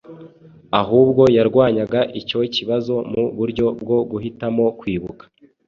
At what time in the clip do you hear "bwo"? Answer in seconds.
3.81-3.97